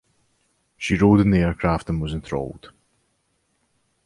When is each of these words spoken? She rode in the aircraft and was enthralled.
She 0.79 0.95
rode 0.95 1.19
in 1.19 1.29
the 1.29 1.37
aircraft 1.37 1.87
and 1.87 2.01
was 2.01 2.11
enthralled. 2.11 2.71